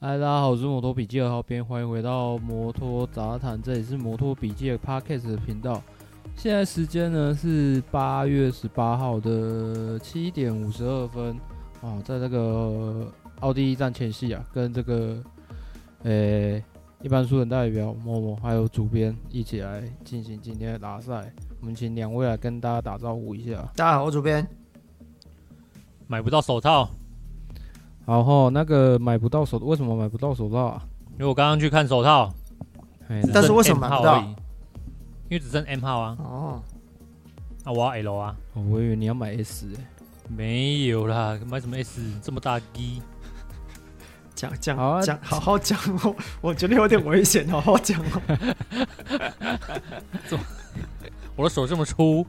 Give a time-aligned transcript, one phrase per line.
[0.00, 5.82] 嗨，大家好，我是摩托笔记二号编，欢迎回到摩托杂谈，这里是摩托笔记的 Podcast 的频道。
[6.36, 11.36] 现在时间呢是八月十八号的七点五十二分
[11.82, 15.20] 啊，在这个奥地利站前夕啊，跟这个
[16.04, 16.64] 呃、欸、
[17.02, 21.32] 一般书人代表默默还有主编一起来进行今天的打赛。
[21.60, 23.56] 我们请两位来跟大家打招呼一下。
[23.74, 24.46] 大家好，我主编。
[26.06, 26.88] 买不到手套。
[28.08, 30.82] 然后那个买不到手，为什么买不到手套啊？
[31.12, 32.32] 因为我刚刚去看手套，
[33.34, 34.18] 但是为什么买不到？
[35.28, 36.16] 因为只剩 M 号啊。
[36.18, 36.62] 哦。
[37.66, 38.34] 那我要 L 啊。
[38.54, 39.84] 我以为你要买 S 哎。
[40.26, 42.00] 没有啦，买什么 S？
[42.22, 43.02] 这么大 G。
[44.34, 46.16] 讲讲好啊，讲好好讲哦。
[46.40, 48.22] 我觉得有点危险，好好讲哦。
[50.26, 50.44] 怎么？
[51.36, 52.26] 我的手这么粗。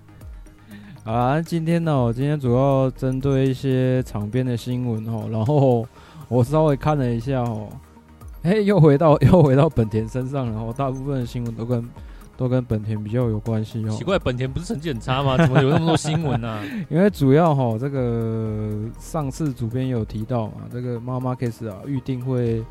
[1.10, 5.84] 啊，今天呢，我今天主要针对一些场边的新闻哦，然后
[6.28, 7.68] 我稍微看了一下哦，
[8.44, 11.90] 哎，又回到 又回到本田身上，然后大部分的新闻都跟
[12.38, 13.90] 都跟本田比较有关系哦。
[13.90, 15.36] 奇怪，本田不是成绩很差吗？
[15.36, 16.64] 怎么有那么多新闻呢、啊？
[16.92, 22.64] 因为主要哈，这个上次主编有提到嘛，这个 Marc Marquez 啊，预定会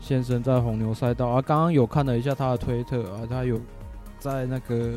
[0.00, 1.40] 现身在红牛赛道啊。
[1.40, 3.56] 刚刚有看了一下他的推特啊，他有
[4.18, 4.94] 在那个。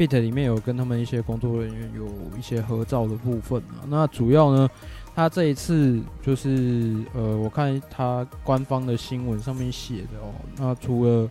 [0.00, 2.06] Pit 里面有跟他们一些工作人员有
[2.38, 3.84] 一些合照的部分啊。
[3.86, 4.70] 那主要呢，
[5.14, 10.32] 他这一次就是呃，我看他官方的新闻上面写的哦。
[10.56, 11.28] 那除了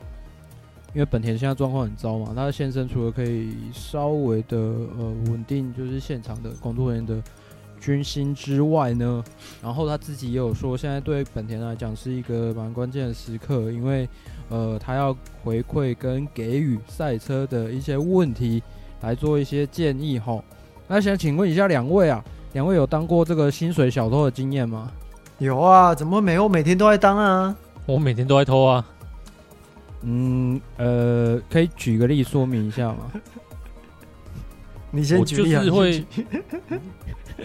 [0.93, 7.23] 因为本田现在状况很糟嘛，他的现身除了可以稍微的呃稳定，就是现场的工作人员的
[7.81, 9.23] 军心之外呢，
[9.63, 14.07] 然后他自己也有说，现在对本田来讲是一个蛮关键的时刻，因为。
[14.49, 18.61] 呃，他要回馈跟给予赛车的一些问题，
[19.01, 20.43] 来做一些建议哈。
[20.87, 24.91] 那想请问一下两位啊，两位有当过这个薪水小偷的经验吗？
[25.37, 26.43] 有啊，怎么没有？
[26.43, 27.55] 我每天都在当啊，
[27.85, 28.85] 我每天都在偷啊。
[30.01, 33.11] 嗯，呃，可以举个例说明一下吗？
[34.91, 35.63] 你先举例啊。
[35.63, 36.03] 就是会，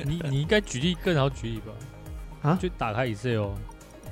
[0.04, 2.50] 你 你应该举例更好举例吧？
[2.50, 3.50] 啊，就打开 Excel，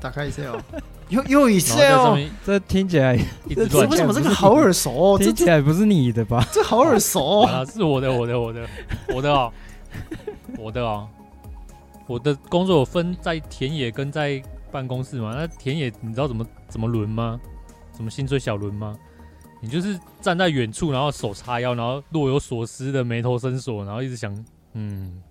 [0.00, 0.56] 打开 Excel。
[1.12, 3.12] 又又一次哦，这听起来
[3.54, 5.18] 为什么这个好耳熟 哦？
[5.18, 6.42] 听起来不是你的吧？
[6.50, 7.62] 这好耳熟 啊！
[7.66, 8.66] 是我的，我的，我的，
[9.14, 9.52] 我的哦，
[10.58, 11.06] 我的哦，
[12.06, 15.34] 我的工作有分在田野跟在办公室嘛？
[15.36, 17.38] 那田野你知道怎么怎么轮吗？
[17.92, 18.96] 怎么薪水小轮吗？
[19.60, 24.34] 你就是站在远处，然后手叉腰，然后若有所思的眉头深锁，然后一直想，
[24.72, 25.22] 嗯，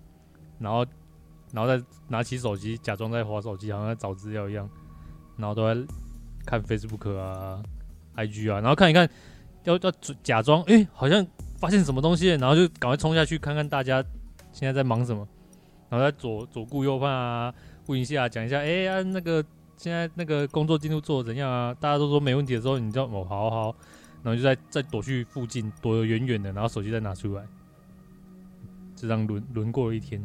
[0.60, 0.86] 然后
[1.52, 4.68] 然后再拿起手机，假装在划手机，好像在找资料一样。
[5.42, 5.92] 然后都在
[6.46, 7.60] 看 Facebook 啊、
[8.14, 9.08] IG 啊，然后看一看，
[9.64, 9.92] 要要
[10.22, 11.26] 假装哎，好像
[11.58, 14.02] 发现什么东西，然后就赶快冲下去看看大家
[14.52, 15.26] 现在在忙什么，
[15.90, 17.52] 然后再左左顾右盼啊，
[17.86, 19.44] 问一下，讲一下，哎呀，那个
[19.76, 21.74] 现在那个工作进度做的怎样啊？
[21.74, 23.76] 大家都说没问题的时候，你就哦，好好，
[24.22, 27.44] 然后就再再躲去附近，躲得远远的，然后手机再拿出来，
[28.94, 30.22] 这样轮轮过了一天。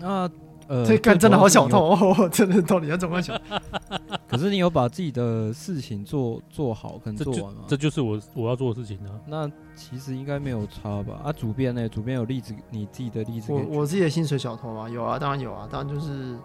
[0.00, 0.30] 啊。
[0.70, 2.28] 呃，这干真的好小偷哦！
[2.28, 3.36] 真的到底要怎么想？
[4.28, 7.62] 可是你有把自己的事情做做好，跟做完吗？
[7.66, 9.10] 这就是我我要做的事情呢。
[9.26, 11.18] 那其实应该没有差吧？
[11.24, 11.88] 啊，主编呢？
[11.88, 13.52] 主编有例子，你自己的例子？
[13.52, 14.88] 我我自己的薪水小偷吗？
[14.88, 16.36] 有啊，当然有啊，当然就是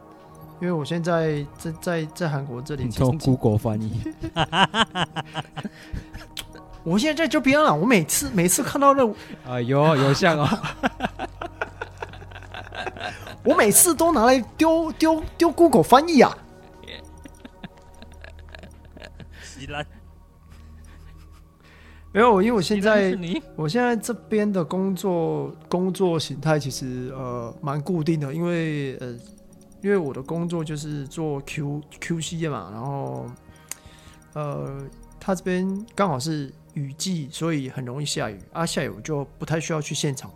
[0.59, 3.91] 因为我现在在在在韩国这里，从 Google 翻译。
[6.84, 9.16] 我现在在这边了，我每次每次看到任务
[9.47, 10.75] 啊，有有像啊。
[13.46, 16.36] 我每次都拿来丢丢丢 Google 翻译啊！
[22.12, 23.18] 没有，因为我现在
[23.56, 29.16] 我现在这边的工作工作形态其实呃蛮固定的，因为呃
[29.82, 33.26] 因为我的工作就是做 Q QC 的嘛，然后
[34.34, 34.82] 呃
[35.20, 40.32] 他这边刚好是雨季，所以很容易下雨啊，下雨我就不太需要去现场。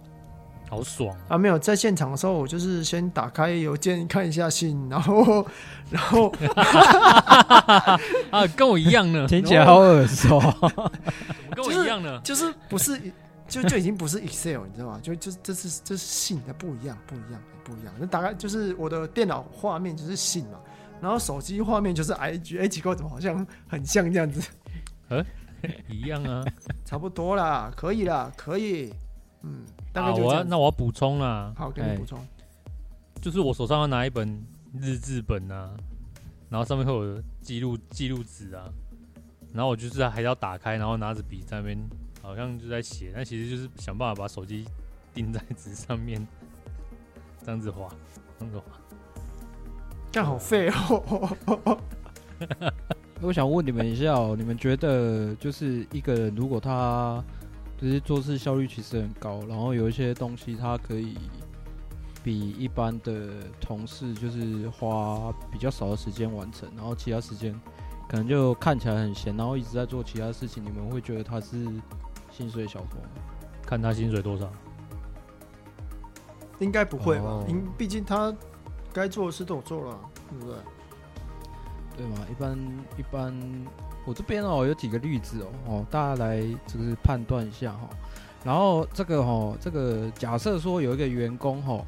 [0.69, 1.37] 好爽啊！
[1.37, 5.45] 没有在现场的时候，我就是先打开邮件看一下信，然后，
[5.89, 6.31] 然后
[8.29, 10.39] 啊，跟我一样呢， 听起来好耳熟，
[11.55, 13.01] 跟我一样呢，就是不是
[13.47, 14.99] 就就已经不是 Excel，你知道吗？
[15.01, 17.93] 就就这是这是信的不一样，不一样，不一样。
[17.99, 20.59] 那打开就是我的电脑画面就是信嘛，
[21.01, 24.47] 然后手机画面就是 IG，哎，奇怪，怎么好像很像这样子？
[25.09, 25.25] 呃，
[25.89, 26.45] 一样啊，
[26.85, 28.93] 差不多啦，可以啦，可以，
[29.41, 29.65] 嗯。
[30.01, 31.53] 啊，我要那我要补充啦。
[31.55, 32.19] 好，给你补充，
[33.21, 34.43] 就是我手上要拿一本
[34.79, 35.71] 日志本啊，
[36.49, 38.69] 然后上面会有记录记录纸啊，
[39.53, 41.77] 然后我就是还要打开，然后拿着笔在那边，
[42.21, 44.65] 好像就在写，但其实就是想办法把手机
[45.13, 46.25] 钉在纸上面，
[47.43, 47.89] 这样子画，
[48.37, 48.65] 这样子画，
[50.11, 51.79] 这样好废哦。
[53.21, 57.21] 我想问你们一下哦，你们觉得就是一个人如果他
[57.81, 61.17] 就是做事效率其实很高，然后有一些东西他可以
[62.23, 63.29] 比一般的
[63.61, 67.57] 同事就是花比较少的时间完成，然后其他时间
[68.09, 71.65] 可能就看起来很闲，然后一直在做其他事情，你们会觉得他是
[72.29, 72.97] 薪水小偷？
[73.65, 74.51] 看他薪水多少？
[76.59, 77.45] 应该不会吧？
[77.47, 78.35] 因毕、哦、竟他
[78.91, 79.99] 该做的事都有做了，
[80.29, 80.55] 对不对？
[81.95, 82.17] 对嘛？
[82.29, 82.57] 一般
[82.97, 83.33] 一般，
[84.09, 87.87] 我这边哦有几个例子哦哦，大家来就是判断一下哈。
[88.43, 91.85] 然后这个哈，这个假设说有一个员工哈，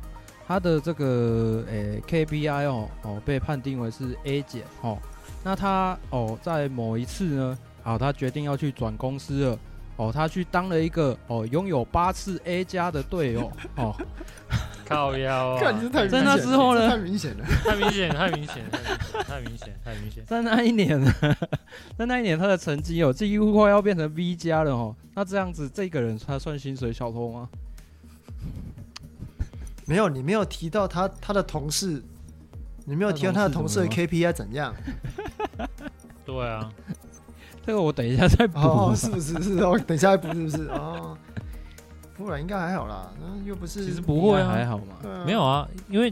[0.47, 4.99] 他的这个诶 KPI 哦哦被判定为是 A 减哦，
[5.43, 9.59] 那他哦在某一次呢，啊，他决定要去转公司了。
[10.01, 13.95] 哦，他去当了一个哦，拥有八次 A 加的队友哦，
[14.83, 15.71] 靠腰啊！
[16.09, 16.89] 在那之后呢？
[16.89, 18.63] 太明显了， 太明显，太明显，
[19.27, 20.25] 太明显，太明显。
[20.25, 21.13] 在那一年，呢
[21.95, 24.95] 在那一年，他的成绩哦，几乎快要变成 V 加了哦。
[25.13, 27.47] 那这样子，这个人他算薪水小偷吗？
[29.85, 32.01] 没有，你没有提到他他的同事，
[32.85, 34.73] 你没有提到他的同事的 KPI 怎样？
[36.25, 36.71] 对啊。
[37.65, 39.41] 这个我等一下再补，哦，是不是？
[39.41, 40.67] 是哦，等一下再补，是不是？
[40.69, 41.17] 哦，
[42.17, 46.11] 不然应该还好啦，那又不是，其实不会还好嘛，啊、没有啊，因为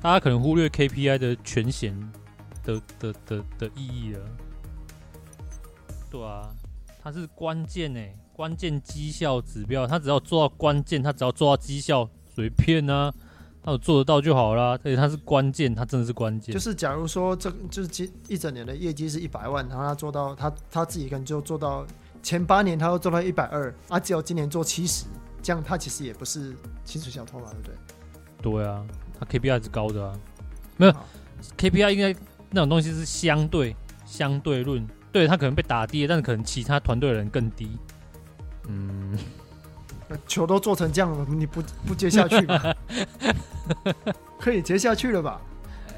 [0.00, 1.94] 大家可能忽略 KPI 的权限
[2.64, 4.20] 的的的的，的意义了。
[6.10, 6.48] 对啊，
[7.02, 13.12] 它是关键诶，关键绩效指标，它只要做到关键，它只要做到绩效，随便啊。
[13.64, 16.52] 那我做得到就好啦，而且它是关键，它真的是关键。
[16.52, 21.86] 就是假如说这就是今一整年的业绩是一百万，然后他做到他他自己可能就做到
[22.22, 25.04] 前八年他都做到一百二，啊，只有今年做七十，
[25.40, 28.52] 这样他其实也不是薪水小偷嘛，对不对？
[28.56, 28.84] 对啊，
[29.20, 30.18] 他 KPI 是高的啊，
[30.76, 30.94] 没有
[31.56, 32.12] KPI 应该
[32.50, 37.78] 那种东西是相对相对论，对他可能被打低，但是可能其他团队的人更低，
[38.66, 39.16] 嗯。
[40.26, 42.60] 球都做成这样了，你不不接下去吗？
[44.38, 45.40] 可以接下去了吧？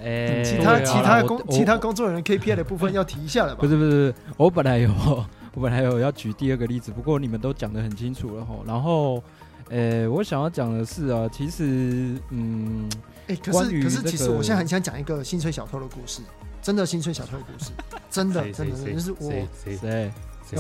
[0.01, 3.61] 哎、欸，其他、啊、其他工其他工作人员 KPI 的部分要提一下了吧？
[3.61, 4.91] 不是不是，我本来有
[5.55, 8.55] 我本来有要举第二个例子，不过你们都讲的很清楚了哈。
[8.67, 9.23] 然后，
[9.71, 12.87] 呃、欸，我想要讲的是啊，其实嗯，
[13.29, 16.21] 哎、欸，可是、这个、可是其实我现在很想讲一个薪水小偷的故事，
[16.61, 17.71] 真的薪水小偷的故事，
[18.11, 19.31] 真的真的就是我
[19.65, 20.11] 谁。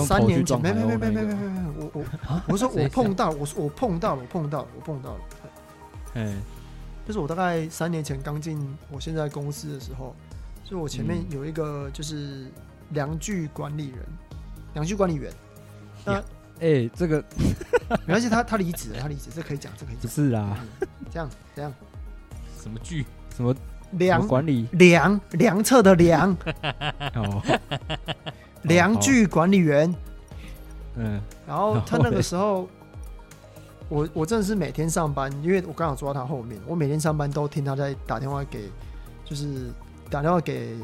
[0.04, 2.04] 三年前，没没没没没没没，我我
[2.48, 5.20] 我说我碰到，我说我碰到了，我碰到了，我碰到了。
[6.14, 6.40] 嗯，
[7.06, 8.58] 就是我大概三年前刚进
[8.90, 10.16] 我现在公司的时候，
[10.64, 12.46] 就我前面有一个就是
[12.90, 13.98] 量具管理人，
[14.72, 15.30] 量具管理员。
[16.04, 16.14] 那
[16.60, 17.22] 哎，这个
[18.06, 20.02] 没关系，他他离职了，他离职，这可以讲，这可以讲。
[20.02, 20.58] 不是啊，
[21.12, 21.72] 这样这样，
[22.60, 23.04] 什么具？
[23.36, 23.54] 什么
[23.92, 24.66] 量管理？
[24.72, 26.34] 量量测的量。
[27.16, 27.42] 哦。
[28.64, 29.94] 量具管理员，
[30.96, 32.68] 嗯，然后他那个时候，
[33.88, 38.70] 我我真的是每天上班，因为我刚好坐在他后面，我每天上班都听他在打电话给，
[39.24, 39.70] 就是
[40.10, 40.76] 打电话给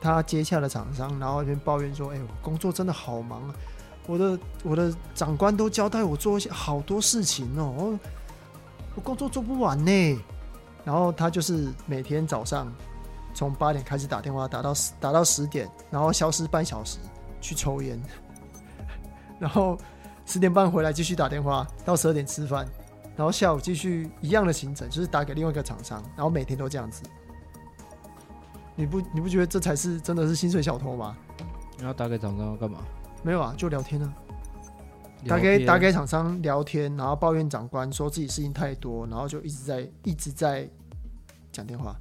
[0.00, 3.54] 他接洽的厂商，然后一边抱怨说：“哎，我工作真的好忙啊，
[4.06, 7.98] 我的我的长官都交代我做一些好多事情哦，我，
[8.96, 10.20] 我工作做不完呢。”
[10.84, 12.66] 然后他就是每天早上。
[13.34, 16.98] 从八点开始打电话，打到十打到十点，然后消失半小时
[17.40, 18.00] 去抽烟，
[19.38, 19.76] 然后
[20.26, 22.66] 十点半回来继续打电话，到十二点吃饭，
[23.16, 27.02] 然后下午继续一样的行程，就是打给另外一个厂商，然后每天都这样子。
[28.74, 31.16] 你不你不觉得这才是真的是薪水小偷吗？
[31.78, 32.78] 你要打给厂商要干嘛？
[33.22, 34.14] 没有啊，就聊天啊。
[35.26, 40.68] 打给打给厂商聊天，然后抱怨长官说自己事情太多，然后就一直在一直在
[41.52, 41.96] 讲电话。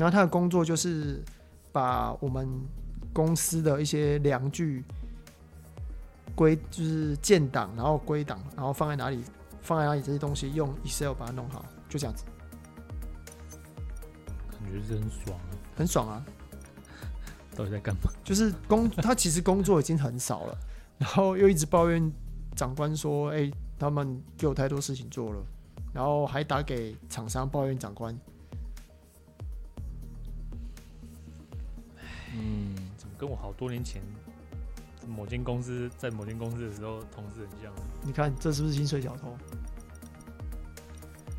[0.00, 1.22] 然后他的工作就是
[1.72, 2.48] 把我们
[3.12, 4.82] 公司的一些量具
[6.34, 9.22] 归就是建档，然后归档，然后放在哪里，
[9.60, 12.24] 放在哪里这些东西用 Excel 把它弄好，就这样子。
[14.50, 16.24] 感觉是很爽啊，很爽啊！
[17.54, 18.10] 到底在干嘛？
[18.24, 20.58] 就是工他其实工作已经很少了，
[20.96, 22.10] 然后又一直抱怨
[22.56, 25.42] 长官说：“哎，他们给我太多事情做了。”
[25.92, 28.18] 然后还打给厂商抱怨长官。
[32.34, 34.02] 嗯，怎么跟我好多年前
[35.08, 37.72] 某间公司在某间公司的时候同事很像？
[38.02, 39.36] 你看这是不是薪水小偷？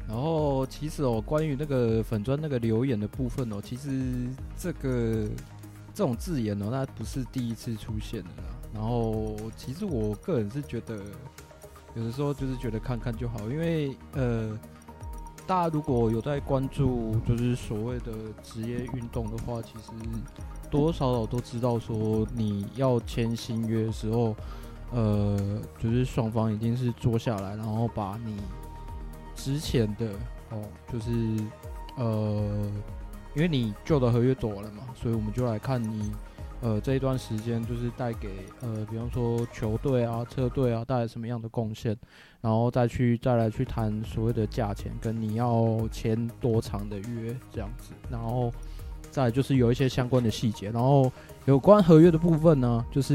[0.08, 5.26] 然后其实哦，关于那个粉砖那个留言的部分哦，其实这个
[5.94, 8.50] 这种字眼哦，那不是第一次出现的啦。
[8.74, 11.02] 然后其实我个人是觉得，
[11.96, 14.58] 有的时候就是觉得看看就好，因为呃，
[15.48, 18.12] 大家如果有在关注，就是所谓的
[18.44, 19.92] 职业运动的话，其实
[20.72, 24.36] 多少少都知道，说你要签新约的时候，
[24.92, 25.38] 呃，
[25.78, 28.38] 就是双方一定是坐下来，然后把你
[29.36, 30.08] 之前的
[30.50, 31.12] 哦，就是
[31.98, 32.72] 呃，
[33.36, 36.12] 因为你旧的合约走完了嘛，所以我们就来看你。
[36.64, 41.98] 呃，这一段时间就是带给呃，比方说球队啊、车队啊带来什么样的贡献，
[42.40, 48.52] 然后再去再来去谈所谓的价钱，跟你要签多长的约这样子，然后
[49.12, 51.12] 再就是有一些相关的细节，然后
[51.46, 53.14] 有关合约的部分呢，就是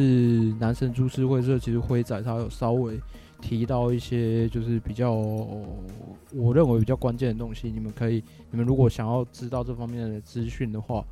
[0.61, 3.01] 男神株式会社其实辉仔他有稍微
[3.41, 8.23] 提到一些就是比较我认为比较关键的东西，你们可以，
[8.53, 11.05] 你们如果想要知道这方面的资讯的话。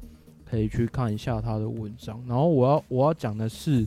[0.46, 3.84] 可以去看一下他的文章，然后我要我要讲的是，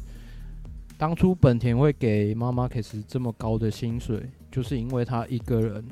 [0.97, 5.85] 当初本田会给马马克斯这么高的薪水，就是因为他一个人，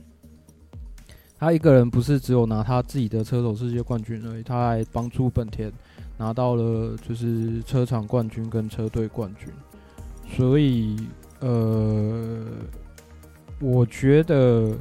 [1.38, 5.72] 他一个人不是只有拿他自己的车手世界冠军而已，他还帮助本田
[6.18, 9.50] 拿到了就是车厂冠军跟车队冠军，
[10.28, 10.96] 所以
[11.40, 12.46] 呃，
[13.60, 14.76] 我觉得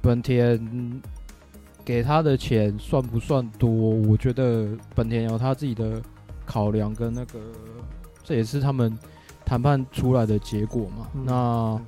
[0.00, 1.00] 本田。
[1.86, 3.70] 给他的钱算不算多？
[3.70, 6.02] 我觉得本田有他自己的
[6.44, 7.38] 考量，跟那个
[8.24, 8.98] 这也是他们
[9.44, 11.06] 谈判出来的结果嘛。
[11.14, 11.80] 嗯、那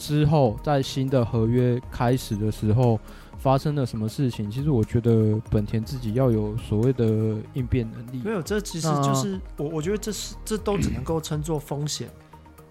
[0.00, 2.98] 之后在新的合约开始的时候
[3.38, 4.50] 发生了什么事情？
[4.50, 7.04] 其实我觉得本田自己要有所谓的
[7.52, 8.22] 应变能力。
[8.24, 12.08] 没有，这其实就是我我觉得这是这都只能够称作风险。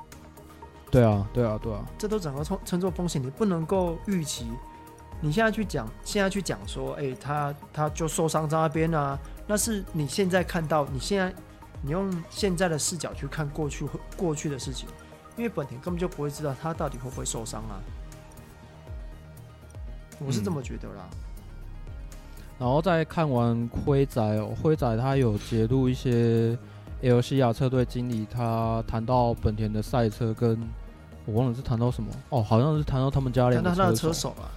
[0.90, 4.48] 对啊，对啊，对啊，这都只能够称称作风险，你不能够预期。
[5.22, 11.32] 你现在去讲，现在去讲说，哎、欸，他他就受伤在那边啊，那是你现在看到，你现在
[11.84, 14.88] 你用现在的视角去看过去过去的事情，
[15.39, 17.79] 因为本田根本就不会知道他到底会不会受伤啊，
[20.19, 21.10] 我是这么觉得啦。
[21.10, 21.17] 嗯、
[22.60, 26.58] 然后再看完辉仔哦，辉仔他有揭露一些
[27.01, 30.62] LCR 车队经理，他谈到本田的赛车，跟
[31.25, 34.51] 我忘了是谈到什么哦，好像是谈到他们家两个车手，车手啊。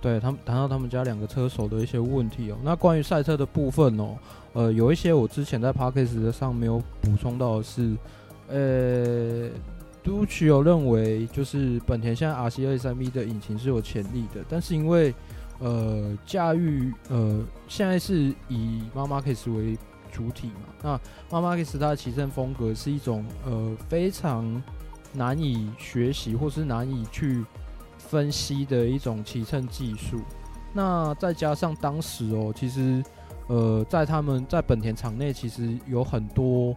[0.00, 2.56] 对他们谈到他们家两个车手的一些问题哦。
[2.64, 4.16] 那关于赛车的部分哦，
[4.54, 7.94] 呃，有一些我之前在 Podcast 上没有补充到的是，
[8.48, 9.48] 呃
[10.04, 15.14] ，Duccio 认为就是本田现在 RC23V 的引擎是有潜力的，但是因为
[15.58, 19.78] 呃驾驭呃现在是以 Marc Marquez 为
[20.10, 20.48] 主体
[20.82, 20.98] 嘛，
[21.30, 24.62] 那 Marc Marquez 他的骑乘风格是一种呃非常
[25.12, 27.44] 难以学习或是难以去。
[27.98, 30.20] 分析的一种骑乘技术，
[30.74, 33.02] 那再加上当时哦，其实
[33.46, 36.76] 呃，在他们在本田场内，其实有很多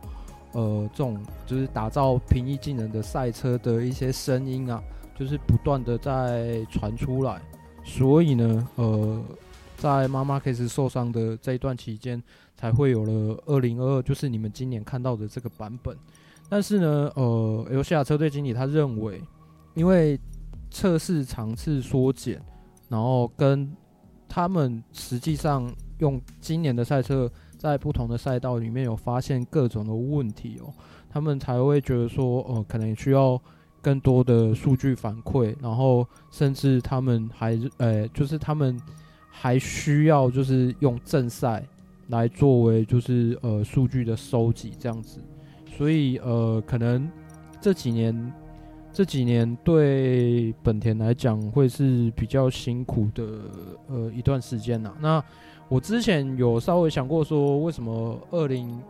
[0.55, 4.81] 呃这种就是打造平易近人的赛车的一些声音啊，
[5.13, 7.41] 就是不断的在传出来，
[7.83, 9.21] 所以呢，呃，
[9.75, 12.21] 在马马克斯受伤的这一段期间，
[12.55, 15.95] 才会有了二零二二，就是你们今年看到的这个版本。
[16.47, 19.21] 但是呢，呃，LCR 车队经理他认为，
[19.73, 20.17] 因为
[20.71, 22.41] 测试场次缩减，
[22.87, 23.75] 然后跟
[24.29, 27.29] 他们实际上用今年的赛车
[27.65, 30.71] 在不同的赛道里面有发现各种的问题哦，
[31.09, 33.41] 他们才会觉得说，呃，可能需要
[33.81, 38.79] 更多的数据反馈，然后甚至他们还，呃，就是他们
[39.31, 41.65] 还需要就是用正赛
[42.09, 45.19] 来作为就是呃数据的收集这样子，
[45.75, 47.09] 所以呃，可能
[47.59, 48.31] 这几年。
[48.97, 53.41] 这几年对本田来讲会是比较辛苦的
[53.89, 54.95] 呃一段时间呐。
[55.01, 55.21] 那
[55.67, 58.81] 我之前有稍微想过说，为什么二零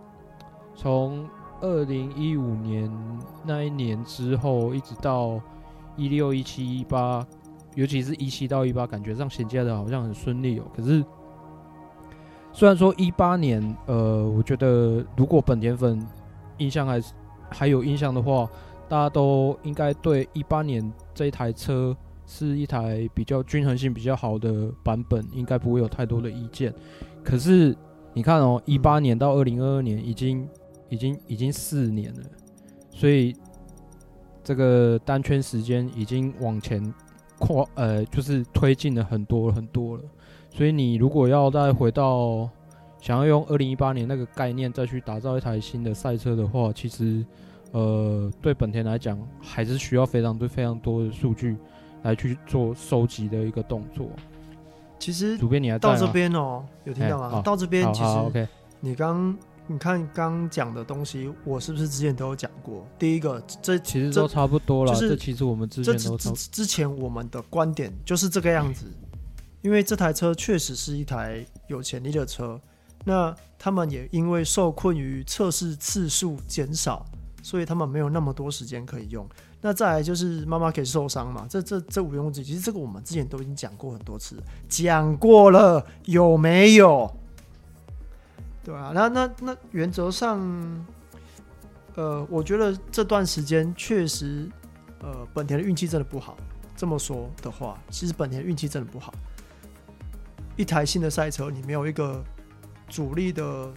[0.75, 1.27] 从
[1.62, 2.91] 二零一五年
[3.46, 5.39] 那一年之后，一直到
[5.96, 7.25] 一六一七一八，
[7.75, 10.63] 尤其是一七到一八，感觉上衔接的好像很顺利哦。
[10.75, 11.03] 可是
[12.51, 16.05] 虽然说一八年，呃，我觉得如果本田粉
[16.58, 17.13] 印象还是
[17.50, 18.50] 还有印象的话。
[18.88, 26.74] 大家都应该对一八年这一台车是一台比较均衡性比较好的版本，应该不会有太多的意见。
[27.24, 27.75] 可是
[28.13, 30.48] 你看哦，一八年到二零二二年已经
[30.89, 32.22] 已经已经四年了，
[32.91, 33.36] 所以
[34.44, 36.94] 这个单圈时间已经往前
[37.39, 40.03] 跨，呃，就是推进了很多很多了。
[40.50, 42.50] 所以你如果要再回到
[43.01, 47.25] 想要用二零一八年那个概念再去打造一台新的赛车的话，其实。
[47.72, 51.58] 呃，对本田来讲，还是需要非常多、非常多的数据
[52.06, 54.08] 来去做收集的一个动作。
[55.00, 57.42] 其实，主编你还到这边哦，有听到吗？
[57.42, 58.48] 到这边，其实
[58.80, 59.36] 你刚
[59.68, 62.88] 你看刚讲的东西，我是不是之前都有讲过？
[63.00, 64.94] 第一个，这其实都差不多了。
[64.94, 68.86] 就是其实我们之前都之之前我们的观点就是这个样子，
[69.64, 72.60] 因为这台车确实是一台有潜力的车。
[73.04, 77.06] 那他们也因为受困于测试次数减少，
[77.44, 79.28] 所以他们没有那么多时间可以用。
[79.65, 82.43] 那再来就是妈妈可以受伤嘛，这这这毋庸置疑。
[82.43, 84.38] 其实这个我们之前都已经讲过很多次，
[84.69, 87.12] 讲过了有没有？
[88.63, 90.39] 对啊，那那那原则上，
[91.95, 94.48] 呃，我觉得这段时间确实，
[95.01, 96.38] 呃，本田的运气真的不好。
[96.75, 99.12] 这么说的话，其实本田运气真的不好。
[100.55, 102.24] 一台新的赛车，你没有一个
[102.88, 103.74] 主力的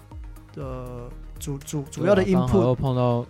[0.52, 3.24] 的主主主要的 input，碰到。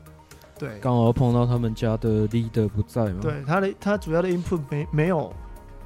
[0.58, 3.20] 对，刚好碰到他们家的 leader 不在嘛。
[3.22, 5.32] 对，他的他主要的 input 没没有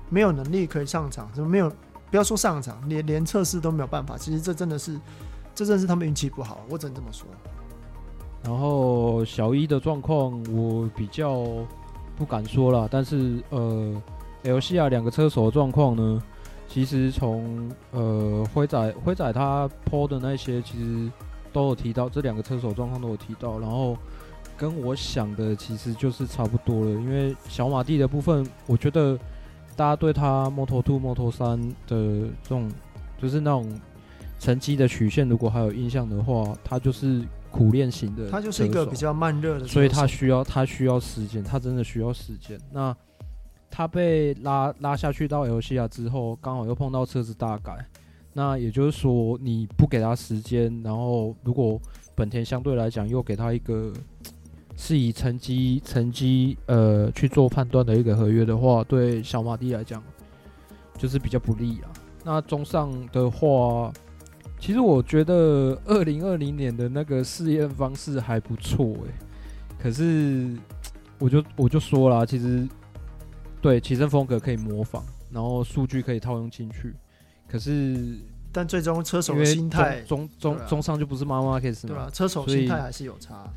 [0.08, 1.70] 没有能力可以上场，就没有？
[2.10, 4.18] 不要说上场，连连测试都没有办法。
[4.18, 5.00] 其实这真的是，
[5.54, 7.26] 这真的是他们运气不好，我只能这么说。
[8.44, 11.42] 然后小一的状况我比较
[12.16, 14.02] 不敢说了，但是呃
[14.42, 16.22] ，L C R 两个车手的状况呢，
[16.68, 21.10] 其实从呃辉仔辉仔他 po 的那些其实
[21.50, 23.96] 都有提到，这两个车手状况都有提到，然后。
[24.62, 29.19] 跟我想的其实就是差不多了，因为小马弟的部分，我觉得
[29.75, 32.71] 大家对他 Moto2、Moto3 的这种
[33.21, 33.69] 就是那种
[34.38, 42.57] 成绩的曲线，如果还有印象的话，他就是苦练型的，他就是一个比较慢热的，所以他需要他需要时间，他真的需要时间。
[42.71, 42.97] 那
[43.69, 47.85] 他被拉拉下去到 LCR 之后，刚好又碰到车子大改，
[48.33, 51.81] 那也就是说你不给他时间，然后如果
[52.14, 53.92] 本田相对来讲又给他一个。
[54.76, 60.02] 是以成绩成绩呃去做判断的一个合约的话，对小马弟来讲
[60.96, 61.92] 就是比较不利啊。
[62.24, 63.92] 那中上的话，
[64.58, 69.12] 其实我觉得二零二零年的那个试验方式还不错诶。
[69.78, 70.56] 可是
[71.18, 72.66] 我就我就说啦，其实
[73.60, 76.94] 对起身风格可以模仿，然后数据可以套用进去。
[77.48, 78.18] 可是
[78.52, 83.52] 但最终车手的心态中中中上就不是妈妈 case 对啊，车手心态还是有差。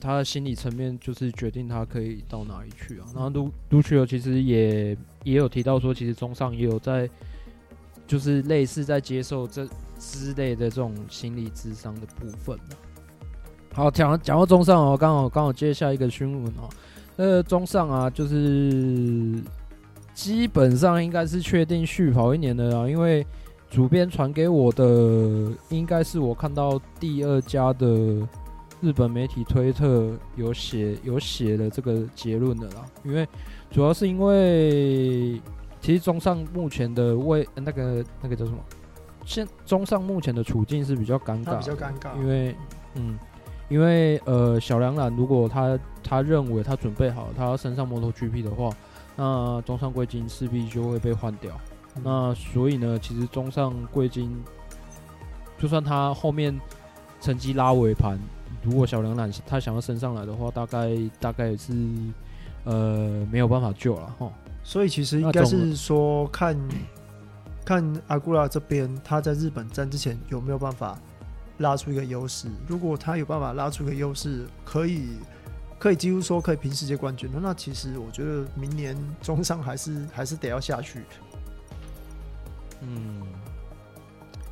[0.00, 3.06] 他的心理层面就是决定他可以到哪里去啊。
[3.14, 7.08] 然后卢卢奇欧其实也也有提到说，其实中上也有在，
[8.06, 9.66] 就是类似在接受这
[9.98, 12.58] 之类的这种心理智商的部分。
[13.72, 16.68] 好，讲讲到中上哦，刚好刚好接下一个新闻哦。
[17.16, 19.42] 那个中上啊，就是
[20.14, 23.26] 基本上应该是确定续跑一年的啊，因为
[23.68, 28.26] 主编传给我的应该是我看到第二家的。
[28.80, 33.26] 日本媒体推特有写有写了这个结论的啦，因为
[33.70, 35.42] 主要是因为
[35.80, 38.58] 其实中上目前的位那个那个叫什么？
[39.24, 42.54] 现中上目前的处境是比较尴尬，比较尴尬，因为
[42.94, 43.18] 嗯，
[43.68, 48.70] 因为呃小梁兰如果他他认为他准备好，他要升上 MotoGP 的话，
[49.16, 51.60] 那中上贵金势必就会被换掉。
[51.96, 54.34] 嗯、那所以呢，其实中上贵金
[55.58, 56.56] 就算他后面
[57.20, 58.16] 成绩拉尾盘。
[58.62, 60.88] 如果小梁榄他想要升上来的话，大概
[61.20, 61.72] 大概是
[62.64, 64.30] 呃没有办法救了哈。
[64.64, 66.56] 所以其实应该是说看
[67.64, 70.98] 看阿古拉这边他在日本站之前有没有办法
[71.58, 72.48] 拉出一个优势。
[72.66, 75.10] 如果他有办法拉出一个优势，可以
[75.78, 81.04] 可以几乎说可以拼世界冠军的，那其实我觉得明年中上还是还是得要下去。
[82.80, 83.22] 嗯。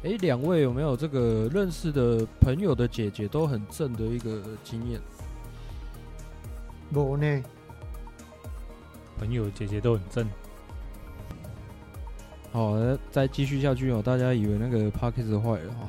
[0.04, 5.00] 哎，两位有没有这个认识的朋友的姐姐都很正的一个经验？
[6.92, 7.42] 我呢，
[9.18, 10.24] 朋友姐姐都很正。
[12.52, 12.76] 好，
[13.11, 14.00] 再继续下去哦。
[14.00, 15.88] 大家以为那个 Podcast 坏了哈？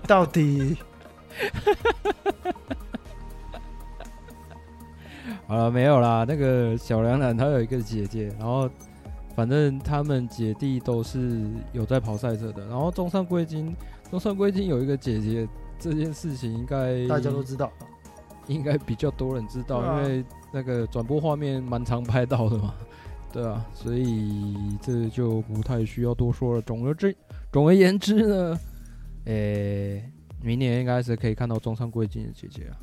[0.08, 0.78] 到底？
[5.46, 6.24] 好了，没有啦。
[6.26, 8.70] 那个小梁楠他有一个姐姐，然后。
[9.34, 11.42] 反正他们姐弟都是
[11.72, 13.74] 有在跑赛车的，然后中上贵金，
[14.10, 17.72] 中上贵金有一个姐姐，这件事情应该大家都知道，
[18.46, 22.74] 应该比较多人知道，啊、因为那个转播画面蛮常拍到的嘛，
[23.32, 26.62] 对啊，所以这就不太需要多说了。
[26.62, 27.16] 总而之，
[27.50, 28.58] 总而言之呢，
[29.24, 32.76] 诶、欸，明年应该是可以看到中上贵金的姐姐啊？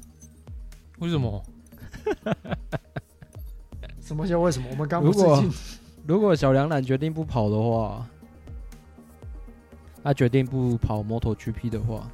[0.99, 1.43] 为什么？
[4.01, 4.67] 什么叫为什么？
[4.71, 5.19] 我们刚不是
[6.09, 8.03] 如果小梁榄决定不跑的话，
[10.03, 12.09] 他决定不跑摩托 GP 的话，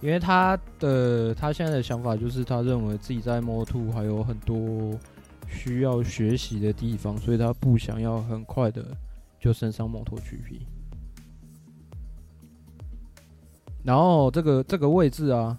[0.00, 4.98] 因为他的他现在的想法就是，他认为自己在 Moto 还有很多
[5.46, 8.82] 需要学习的地方，所以他不想要很快的
[9.38, 10.62] 就升上摩托 GP。
[13.82, 15.58] 然后这个这个位置啊，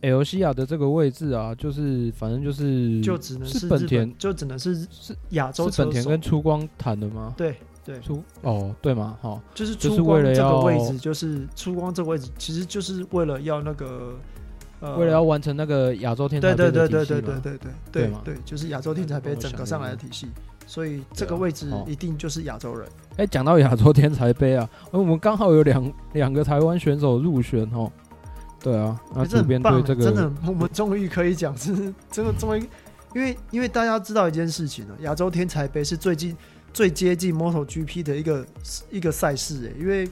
[0.00, 7.34] L 西亚的这个位置啊，就是反正就是就只能是本田，就只能是是亚洲是本田跟出光谈的吗？
[7.36, 9.16] 对对，出哦对吗？
[9.20, 14.14] 好，就是出光这个位置，就是出光这个位置，其实就是为了要那个。
[14.80, 17.58] 呃、为了要完成那个亚洲天才杯的体系嘛，对对对对对对
[17.90, 20.28] 对对对，就是亚洲天才杯整个上来的体系，
[20.68, 22.88] 所以这个位置一定就是亚洲人。
[23.16, 27.90] 哎、哦，讲、欸、到亚洲天才杯啊，我们刚好有两两个台湾选手入选哦。
[28.60, 31.74] 对啊，那这边对这个真的，我们终于可以讲是
[32.10, 32.68] 真的终于，
[33.14, 36.36] 因为因为大家知道一件事情了，亚洲天才杯是最近
[36.72, 38.46] 最接近 MotoGP 的一个
[38.90, 40.08] 一个赛事哎，因为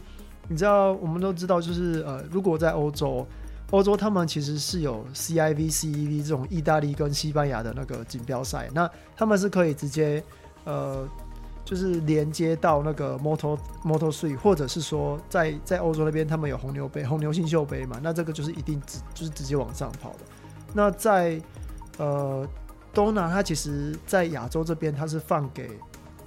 [0.48, 3.26] 你知道我们都知道，就是呃，如果在欧洲。
[3.72, 10.22] 欧洲他们其实是有 CIV、CEV 这种意大利跟西班牙的那个锦标赛，那他们是可以直接
[10.62, 11.04] 呃，
[11.66, 20.20] 就是连接到那个 Moto Moto Three，或者是说在在欧洲那边他们有红牛杯、红牛新秀杯嘛，那这个就是一定直就是直接往上跑的。
[20.72, 21.38] 那在
[21.98, 22.48] 呃
[22.94, 25.68] Dorna，它其实在亚洲这边它是放给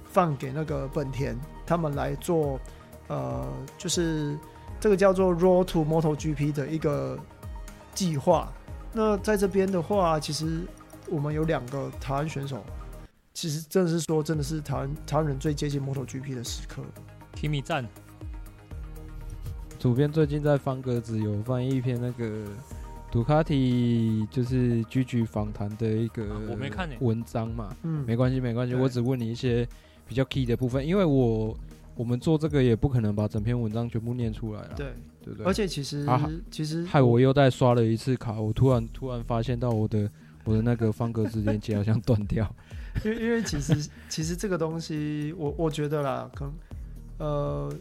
[0.04, 2.60] 放给那个本田他们来做
[3.08, 3.44] 呃，
[3.76, 4.38] 就是。
[4.82, 7.18] 这个叫做 Road to MotoGP 的一个
[7.92, 8.50] 计划。
[8.94, 10.62] 那在这边的话，其实
[11.06, 12.64] 我们有两个台湾选手，
[13.32, 16.82] 其实真的是说，真的是台湾台湾人最接近 MotoGP 的时刻。
[17.34, 17.86] Kimi 赞。
[19.78, 22.44] 主编最近在方格子有翻译一篇那个
[23.10, 29.66] 杜卡迪就是 GG 访谈的一个我没看文章嘛，嗯，没关系没关系，我只问你一些
[30.06, 31.56] 比较 key 的部分，因为我。
[31.96, 35.44] 我们做这个也不可能把整篇文章全部念出来了，对对对。
[35.44, 40.10] 而且其实、啊、其实害我又再刷了一次卡，我突然突然发现到我的
[40.44, 42.50] 我的那个方格子连接好像断掉。
[43.04, 46.54] 因为因为其实 其实这个东西，我我觉得啦，可能
[47.18, 47.72] 呃，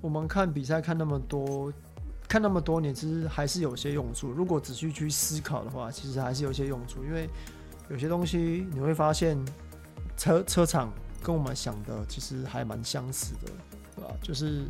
[0.00, 1.72] 我们看比赛看那么多，
[2.28, 4.30] 看那么多年，其实还是有些用处。
[4.30, 7.04] 如果仔细去思考的话，其实还是有些用处。
[7.04, 7.28] 因为
[7.88, 9.38] 有些东西你会发现
[10.16, 10.92] 车车厂。
[11.22, 13.50] 跟我们想的其实还蛮相似的，
[13.96, 14.14] 对吧？
[14.22, 14.62] 就是，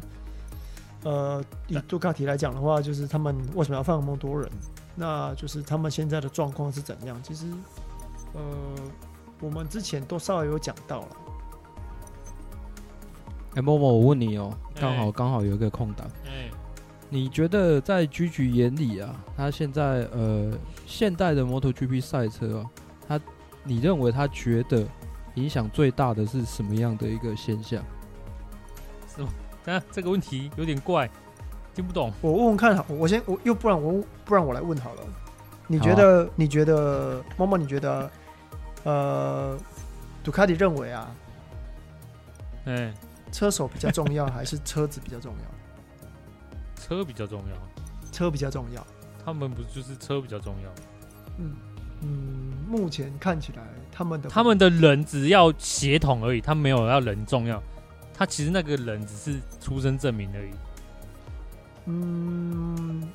[1.02, 4.50] 呃，以杜卡迪来讲的话，就是他们为什么要放那么多人？
[4.94, 7.20] 那就是他们现在的状况是怎样？
[7.22, 7.44] 其实，
[8.32, 8.40] 呃，
[9.40, 11.08] 我们之前都稍微有讲到了。
[13.52, 16.06] 哎、欸，默默，我问你哦、喔，刚好刚好有一个空档。
[16.26, 16.50] 哎，
[17.08, 20.52] 你觉得在 GG 眼里啊，他现在呃
[20.86, 22.70] 现代的 MotoGP 赛车啊，
[23.08, 23.20] 他
[23.64, 24.86] 你认为他觉得？
[25.36, 27.84] 影响最大的是什么样的一个现象？
[29.14, 29.28] 是吗？
[29.66, 31.10] 啊这个问题有点怪，
[31.74, 32.10] 听不懂。
[32.22, 35.02] 我问问看，我先我又不然我不然我来问好了。
[35.66, 36.24] 你觉得？
[36.24, 37.22] 啊、你觉得？
[37.36, 38.10] 默默，你觉得？
[38.86, 39.58] 呃，
[40.22, 41.10] 杜卡迪认为啊，
[42.66, 42.94] 哎、欸，
[43.32, 45.46] 车手比较重要还是车子比较重要？
[46.80, 48.86] 车比较重要，车比较重要。
[49.24, 50.70] 他们不就是车比较重要？
[51.38, 51.56] 嗯
[52.02, 53.64] 嗯，目前看起来。
[53.90, 57.60] 他们的他们的人只要协同而已，他没有要人重要，
[58.14, 60.50] 他其实那个人只是出生证明而已。
[61.86, 63.08] 嗯，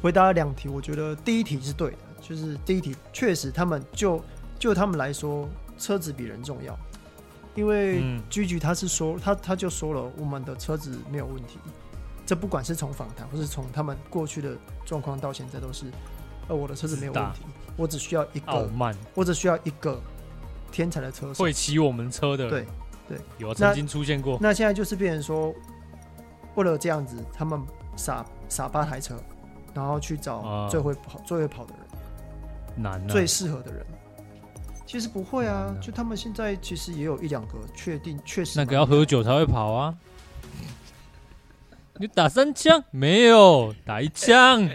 [0.00, 4.22] 回答两题，我觉得第一题是对的，就是第一题确实他们就
[4.62, 6.78] 就他们来说，车子比人重要，
[7.56, 11.58] 因为居居他是说他他就说了，我们的车子没有问题，
[12.24, 15.86] 这不管是从访谈或是从他们过去的状况到现在都是，
[16.46, 17.40] 呃，我的车子没有问题。
[17.76, 18.70] 我只需要一个，
[19.16, 20.00] 我只需要一个
[20.70, 22.48] 天才的车手，会骑我们车的。
[22.48, 22.64] 对
[23.08, 24.38] 对，有曾经出现过。
[24.40, 25.52] 那现在就是变成说，
[26.54, 27.60] 为了这样子，他们
[27.96, 29.16] 撒撒八台车，
[29.74, 33.84] 然后去找最会跑、最会跑的人，难，最适合的人。
[34.92, 39.96] 其实不会啊，就他们现在其实也有一两个确定，确实那个要喝酒才会跑啊。
[41.96, 43.74] 你打三枪没有？
[43.86, 44.68] 打一枪，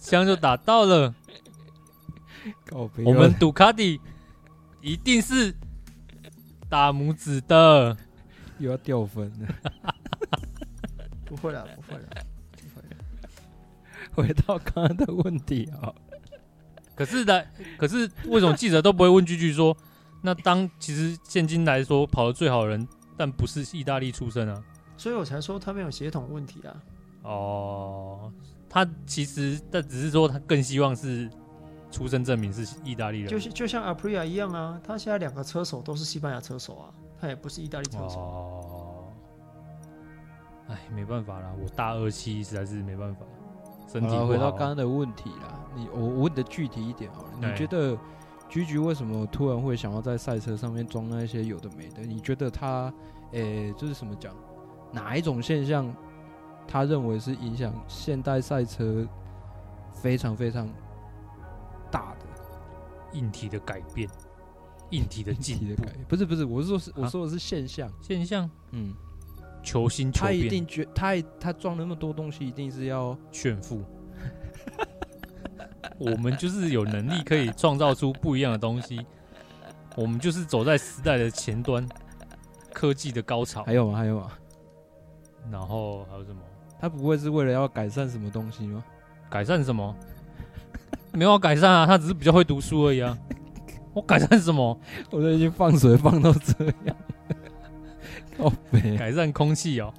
[0.00, 1.14] 枪就打到了。
[3.04, 4.00] 我们杜卡迪
[4.80, 5.54] 一定是
[6.66, 7.94] 大拇指的，
[8.56, 9.48] 又要掉分了。
[11.26, 12.08] 不会了，不会了，
[12.52, 12.96] 不会了。
[14.14, 15.92] 回到刚刚的问题啊，
[16.96, 17.46] 可是的，
[17.78, 19.76] 可是为什么记者都不会问句句说，
[20.22, 24.60] 那当其实现今来说跑得最好的人，但不是意大利出身啊？
[24.96, 26.74] 所以我才说他没有血统问题啊。
[27.22, 28.32] 哦，
[28.68, 31.30] 他其实但只是说他更希望是。
[31.88, 38.18] 出生证明是意大利人，就是就像 Aprilia 一样啊，他现在两个车手都是西班牙车手啊，他也不是意大利车手。
[38.18, 39.12] 哦，
[40.68, 43.24] 哎，没办法啦，我大二七实在是没办法。
[43.90, 47.96] 身体回到刚刚的问题啦，你我问的具体一点好了，你觉得
[48.50, 52.02] GG 为什么突然会想要在赛车上面装那些有的没的？
[52.02, 52.92] 你觉得他，
[53.32, 54.34] 诶、欸，就是什么讲，
[54.92, 55.94] 哪一种现象，
[56.66, 59.06] 他认为是影响现代赛车
[59.92, 60.68] 非常非常
[61.90, 62.26] 大的。
[63.12, 64.08] 硬体的改变，
[64.90, 68.92] 硬体的进步，不是不是，我是说是我说的是现象现象，嗯，
[69.62, 73.82] 求新求变，他一定觉他他装那么多东西，一定是要炫富。
[75.98, 79.04] 我们就是有能力可以创造出不一样的东西，
[79.96, 81.86] 我们就是走在时代的前端，
[82.72, 83.62] 科技的高潮。
[83.64, 83.98] 还有吗？
[83.98, 84.30] 还有吗？
[85.50, 86.40] 然后还有什么？
[86.78, 88.84] 他不会是为了要改善什么东西吗？
[89.30, 89.96] 改善什么？
[91.12, 93.16] 没有要改善啊，他只是比较会读书而已啊。
[93.94, 94.78] 我改善什么？
[95.10, 96.96] 我都已经放水放到这样。
[98.36, 98.52] 哦，
[98.98, 99.94] 改善空气哦。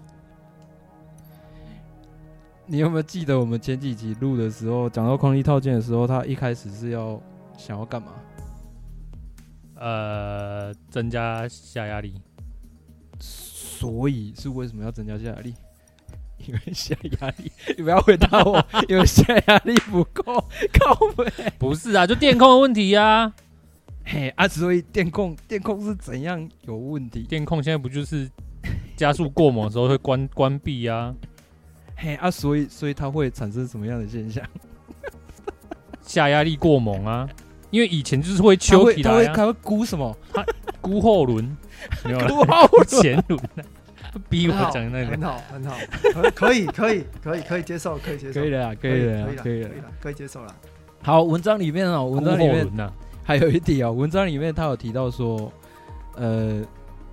[2.70, 7.22] 你有没有记得我们前几集录的时候，讲到空力套件的时候，他一开始是要
[7.58, 8.10] 想要干嘛？
[9.76, 12.14] 呃，增加下压力。
[13.20, 15.54] 所以是为什么要增加下压力？
[16.46, 20.24] 因为下压力，你不要回答我，因为下压力不够，
[20.74, 21.32] 靠北。
[21.58, 23.34] 不是啊，就电控的问题 呀、啊。
[24.04, 27.24] 嘿啊，所以电控电控是怎样有问题？
[27.24, 28.30] 电控现在不就是
[28.98, 31.16] 加速过猛的时候会关关闭啊？
[31.98, 34.44] 嘿啊，所以所以它会产生什么样的现象？
[36.02, 37.28] 下压力过猛啊，
[37.70, 40.16] 因为以前就是会抽起来、啊，它会它会估什么？
[40.34, 40.46] 它
[40.80, 41.58] 估后轮，
[42.06, 43.40] 没有了，估后前轮。
[44.30, 45.78] 逼我讲那个很好很好，
[46.34, 49.70] 可以可以可以可以接受，可以接受，可以的可以的可以了，
[50.02, 50.56] 可以接受了。
[51.04, 52.68] 好，文章里面哦，文章里面
[53.24, 55.52] 还有一题哦，文章里面他有提到说，
[56.16, 56.64] 呃，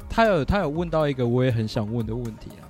[0.08, 2.64] 他有他有问到一个我也很想问的问题啊。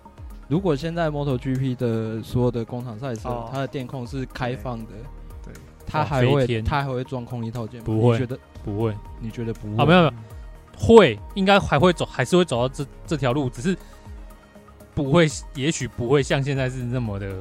[0.49, 4.93] 如果现在 MotoGP 的所有的工厂赛车，它的电控是开放的，
[5.45, 5.55] 对，
[5.87, 7.85] 它还会它还会装空力套件吗？
[7.87, 8.95] 不会，觉得不会？
[9.21, 9.83] 你觉得不会？
[9.83, 10.13] 啊，没有没有，
[10.79, 13.77] 会，应该还会走，还是会走到这这条路，只是。
[14.97, 15.27] 不会，
[15.57, 17.35] 也许不会像现在是那么的，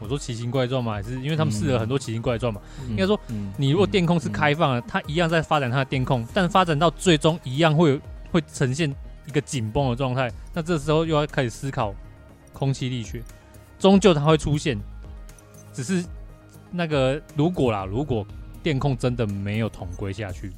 [0.00, 2.60] 我说奇形怪状嘛，还是因为他们试了很多奇形怪状嘛。
[2.90, 3.18] 应该说，
[3.56, 7.98] 你如果电控是开放的，它一样在发展它的电控，但发展到最终一样会
[8.30, 8.94] 会呈现
[9.26, 10.30] 一个紧绷的状态。
[10.52, 11.94] 那这时候又要开始思考
[12.58, 13.22] 空气力学，
[13.78, 14.78] 终究它会出现。
[15.72, 16.04] 只是
[16.70, 18.26] 那个如果啦，如果
[18.62, 20.52] 电控真的没有统归下去，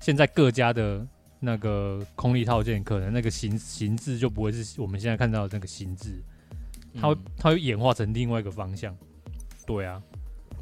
[0.00, 1.06] 现在各家的。
[1.42, 6.22] 那个空力套件可能那个形形制就不会是我们现在看到的那个形制，
[7.00, 8.94] 它会它会演化成另外一个方向。
[9.66, 10.02] 对啊，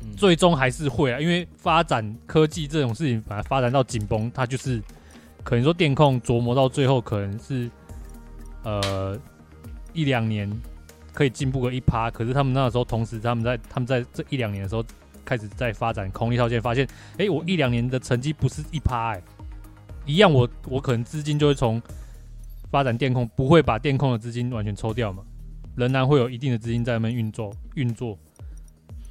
[0.01, 4.81] 嗯、最终还是会啊，因为发展科技这种事情，把它发展到紧绷，它就是
[5.43, 7.69] 可能说电控琢磨到最后，可能是
[8.63, 9.19] 呃
[9.93, 10.51] 一两年
[11.13, 14.85] 可以进步个一趴，可是他们那个时候同时他们在他们在这一两年的时候
[15.25, 19.23] 开始在发展空力套件，发现哎、我一两年的成绩不是一趴哎。
[20.07, 21.83] 一样我，我我可能资金就会从
[22.71, 25.23] 发展电控，不会把电控的资金完全抽掉嘛，
[25.77, 28.19] 仍然会有一定的资金在那边运作运作，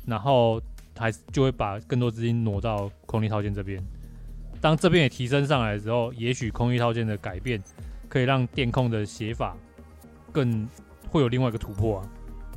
[0.08, 0.60] 然后
[0.98, 3.80] 还就会把更多资金挪到空力套件这边。
[4.60, 7.62] 当这边也提升上来的时候，也许空力套件的改变
[8.10, 9.56] 可以让电控的写法
[10.38, 10.70] 更
[11.10, 12.08] 会有另外一个突破啊，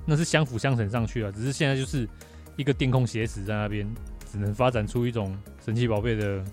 [0.05, 1.33] 那是相辅相成上去啊。
[1.35, 2.07] 只是现在就是
[2.57, 3.89] 一个电控写死在那边，
[4.31, 6.45] 只能发展出一种神奇宝贝的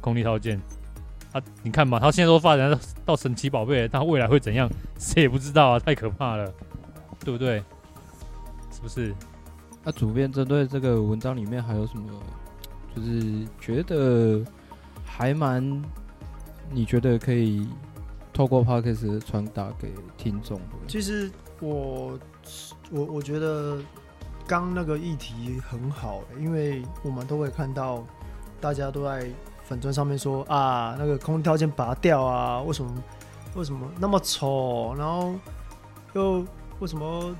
[0.00, 0.58] 空力套件。
[1.32, 6.50] 啊，你看嘛，他现在都发展到神奇宝贝，他未来会怎样，谁也不知道啊，太可怕了，
[7.22, 7.58] 对不对？
[8.72, 9.14] 是不是？
[9.84, 12.10] 那、主编针对这个文章里面还有什么，
[12.96, 14.42] 就是觉得
[15.04, 15.62] 还蛮，
[16.70, 17.68] 你觉得可以
[18.32, 20.64] 透过 Podcast 传达给听众的？
[20.88, 22.18] 其实我
[22.90, 23.78] 我我觉得
[24.46, 28.04] 刚那个议题很好，因为我们都会看到
[28.60, 29.30] 大家都在。
[29.62, 32.92] 粉砖上面说啊，那个空调键拔掉啊，为什么
[33.54, 34.92] 为什么那么丑？
[34.98, 35.32] 然后
[36.12, 36.44] 又
[36.80, 37.32] 为什么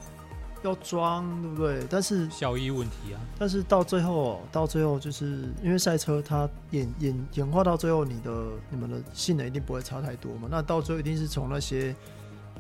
[0.63, 1.85] 要装，对不对？
[1.89, 3.21] 但是效益问题啊。
[3.39, 8.31] 但是到最后，到最后就是因为赛车它演演演化到最后，你的
[8.71, 10.49] 你们的性能一定不会差太多嘛。
[10.51, 11.95] 那到最后一定是从那些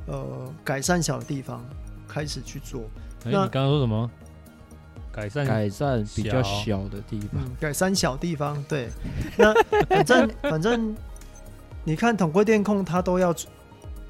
[0.07, 1.65] 呃改善小的地方
[2.09, 2.83] 开始去做。
[3.25, 4.11] 欸、那你刚刚说什么？
[5.13, 8.89] 改善改善比较小的地方，嗯、改善小地方对。
[9.37, 9.53] 那
[9.87, 10.97] 反正 反正，
[11.83, 13.35] 你看统规电控，它都要，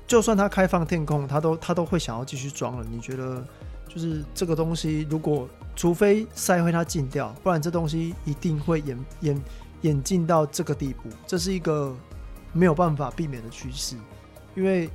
[0.06, 2.84] 就算它开放电控，它都它都会想要继续装了。
[2.88, 3.42] 你觉得，
[3.92, 9.42] 就是这个东西，如果除非赛会它禁掉，不然这东西一定会演演
[9.80, 11.92] 演进到这个地步，这是一个
[12.52, 13.96] 没有办法避免的趋势。
[14.54, 14.88] 因为，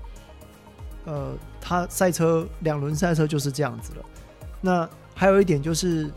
[1.05, 4.05] 呃，它赛车两轮赛车就是这样子了。
[4.61, 6.09] 那还有一点就是，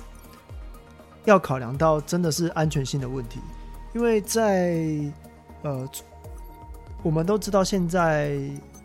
[1.25, 3.41] 要考量到真的是安全性的问题，
[3.95, 4.77] 因为在
[5.63, 5.89] 呃，
[7.03, 8.39] 我们都知道现在，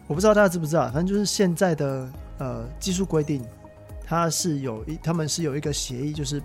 [0.07, 3.43] 我不知道大家知不知道，反正就是现在的呃技术规定，
[4.03, 6.41] 它是有一，他们是有一个协议，就是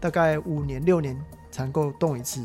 [0.00, 1.16] 大概五年六年
[1.50, 2.44] 才能够动一次。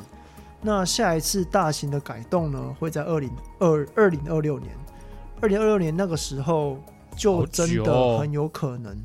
[0.62, 4.72] 那下一次大型的改动呢，会在二零二二零二六年。
[5.42, 6.78] 二零二六年那个时候，
[7.16, 8.96] 就真的很有可能，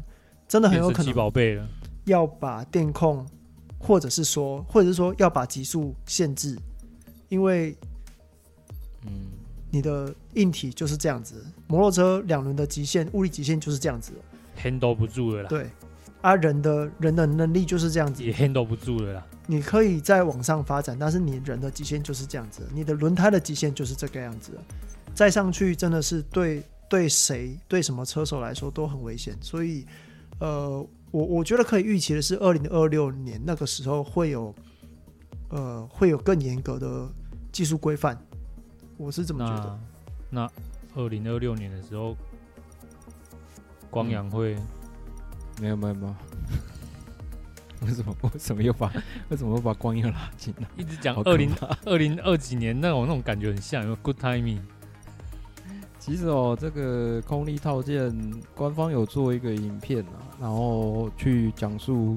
[0.46, 1.66] 真的很有可能宝贝了，
[2.04, 3.26] 要把电控，
[3.78, 6.58] 或者是说，或者是说要把极速限制，
[7.30, 7.74] 因为，
[9.06, 9.10] 嗯，
[9.70, 14.12] 你的硬体就是这样子，摩托车两轮的极限，物理极限就是这样子
[14.56, 15.48] ，handle 不住了啦。
[15.48, 15.70] 对，
[16.22, 19.26] 啊，人的人的能力就是这样子，也 handle 不住了啦。
[19.46, 24.52] 你可以再往上发展，但是你人的极限就是这样子，你的轮胎的极限就是这个样子。
[25.14, 29.86] 再上去真的是对对谁对什么车手来说都很危险，所以
[30.40, 34.54] 呃，我我觉得可以预期的是，二零二六年那个时候会有
[35.50, 37.08] 呃会有更严格的
[37.50, 38.20] 技术规范，
[38.96, 39.78] 我是这么觉得。
[40.28, 40.50] 那
[40.96, 42.16] 二零二六年的时候，
[43.90, 44.66] 光阳会、嗯、
[45.60, 46.14] 没有没有没有，
[47.86, 48.90] 为什么为什么又把
[49.28, 50.66] 为什么又把光阳拉进来？
[50.76, 51.50] 一直讲二零
[51.84, 54.60] 二零二几年那种那种感觉很像，有 good timing。
[55.98, 58.14] 其实哦，这个空力套件
[58.54, 62.16] 官方有做一个影片啊，然后去讲述，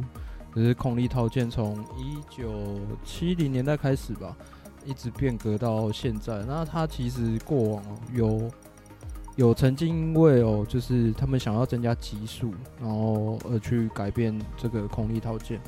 [0.55, 4.37] 就是空力套件从一九七零年代开始吧，
[4.85, 6.45] 一直变革到现在。
[6.47, 8.51] 那它其实过往哦，有
[9.39, 15.59] 有曾经因为哦，就是他们想要增加极速，然后而去改变这个空力套件，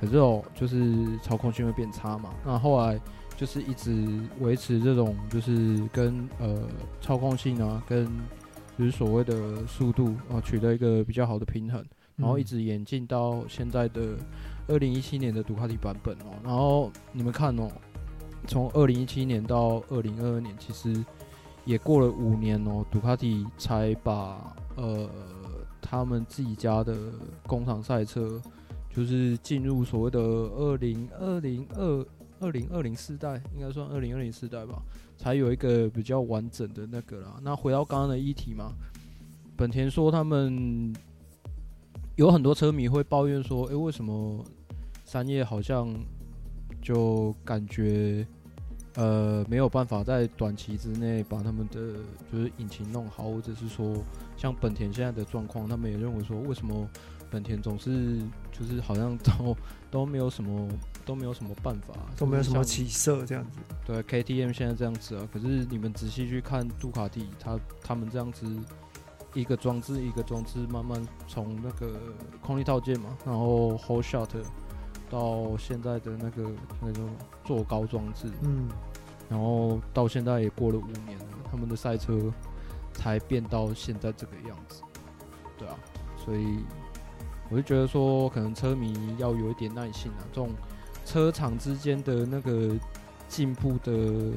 [0.00, 2.30] 可是哦，就是操控性会变差嘛。
[2.44, 3.00] 那后来。
[3.36, 4.06] 就是一直
[4.40, 6.58] 维持这种，就是跟呃
[7.00, 8.06] 操控性啊，跟
[8.78, 11.82] 就是所谓的速度啊，取得一个比较好的平衡，
[12.16, 14.14] 然后一直演进到现在的
[14.68, 16.36] 二零一七年的杜卡迪版本哦。
[16.44, 17.66] 然后你们看哦，
[18.46, 20.92] 从二零一七年到二零二二年，其实
[21.64, 25.08] 也过了五年哦，杜卡迪才把呃
[25.80, 26.96] 他们自己家的
[27.46, 28.40] 工厂赛车，
[28.94, 32.06] 就是进入所谓的二零二零二。
[32.42, 34.80] 二零二零世代应该算二零二零世代吧，
[35.18, 37.38] 才有一个比较完整的那个啦。
[37.42, 38.72] 那回到刚刚的议题嘛，
[39.58, 40.90] 本田说他们
[42.16, 44.42] 有很多车迷会抱怨说，诶、欸，为什么
[45.04, 45.94] 三叶好像
[46.80, 48.26] 就感觉
[48.94, 51.94] 呃没有办法在短期之内把他们的
[52.30, 53.96] 就是引擎弄好，或者是说
[54.36, 56.88] 像本田现在的状况，他们也认为说，为什么
[57.30, 59.56] 本田总是就是好像都
[59.90, 60.68] 都没有什么。
[61.06, 63.58] 都没有什么办法，都没有什么起色这样子。
[63.84, 68.46] 对，KTM 现在这样子啊，可是你们仔细去看杜卡迪，他他们这样子
[69.34, 71.98] 一个装置一个装置，慢慢从那个
[72.40, 74.28] 空力套件嘛，然后 whole shot
[75.10, 77.10] 到现在的那个那种
[77.44, 78.68] 坐高装置，嗯，
[79.28, 82.32] 然后到现在也过了五年了，他们的赛车
[82.92, 84.82] 才变到现在这个样子，
[85.58, 85.74] 对啊，
[86.16, 86.60] 所以
[87.50, 90.50] 我就觉得说，可能车迷要有一点耐心啊，这种。
[91.06, 92.72] 车厂之间的那个
[93.26, 94.32] 进步的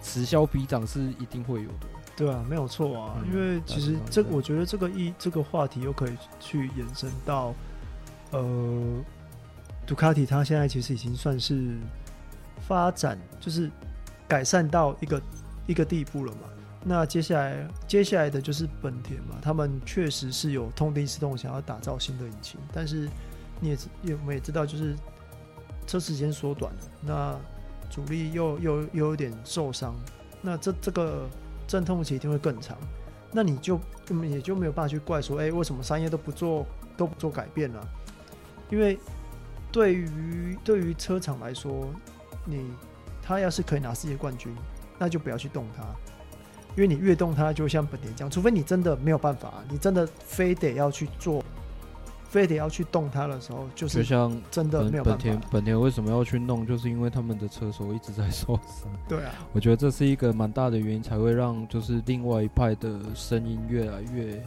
[0.00, 7.52] 此消彼长是一定会有的，对啊，没有错啊，嗯、因为其实这我觉得这个一这个话题又可以去延伸到，
[8.30, 9.02] 呃，
[9.92, 11.76] 杜卡迪它现在其实已经算是
[12.66, 13.70] 发展就是
[14.26, 15.22] 改善到一个
[15.66, 16.48] 一个地步了嘛。
[16.82, 23.06] 那接下来接下来的就是本田嘛，他们确实是有痛定思痛，想要打造新的引擎，但是
[23.60, 24.96] 你也知，我们也知道就是。
[25.84, 27.40] 车时间缩短了，那
[27.90, 29.92] 主力又又又有点受伤，
[30.40, 31.28] 那这这个
[31.66, 32.78] 阵痛期一定会更长，
[33.32, 36.64] 那你就根本也就没有办法去怪说，哎、为什么三叶都不做
[36.96, 37.84] 都不做改变了？
[38.70, 38.96] 因为
[39.72, 41.88] 对于对于车厂来说，
[42.44, 42.70] 你
[43.22, 44.54] 他要是可以拿世界冠军，
[44.98, 45.82] 那就不要去动它，
[46.76, 51.42] 因为你越动它，就像本田这样，除非你真的没有办法，你真的非得要去做。
[52.28, 55.22] 非得要去动它的时候，就是就像真的没有办法。
[55.22, 56.66] 本田本田为什么要去弄？
[56.66, 58.90] 就是因为他们的车手一直在受伤。
[59.06, 64.42] 对啊，我觉得这是一个蛮大的原因，才会让就是另外一派的声音越来越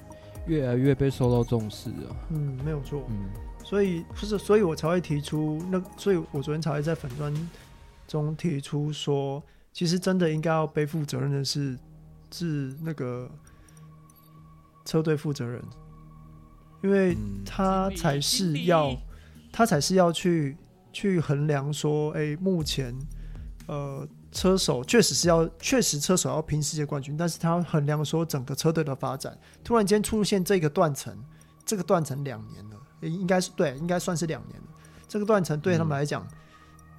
[0.47, 2.09] 越来越被受到重视啊。
[2.31, 3.03] 嗯，没有错。
[3.07, 3.29] 嗯，
[3.65, 7.49] 所以不是，所以我才会提出那，所以我昨天才会在粉砖
[8.07, 11.77] 中提出说，其实真的应该要背负责任的是
[12.31, 13.29] 是那个
[14.85, 15.61] 车队负责人。
[16.83, 18.95] 因为他才是要，
[19.51, 20.55] 他才是要去
[20.93, 22.93] 去衡量说，哎、欸，目前，
[23.65, 31.17] 呃，车手确实是要，确实车手要拼世界冠军，但是他衡量说整个车队的发展，突然间出现这个断层，
[31.65, 32.74] 这个断层两年了，
[33.09, 34.61] 应该是对，应该算是两年。
[35.07, 36.27] 这个断层对他们来讲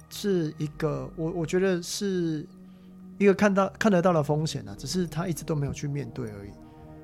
[0.09, 2.47] 是一个，我我觉得是
[3.17, 6.51] 一个看到看得到的风险啊，只是他一直都没有去面对而已。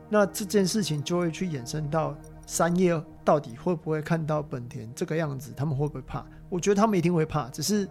[0.10, 2.16] 那这件事情就会去衍生到。
[2.46, 5.54] 三叶到底会不会看到本田这个样子？
[5.56, 6.26] 他们会不会怕？
[6.50, 7.88] 我觉得他们一定会怕，只是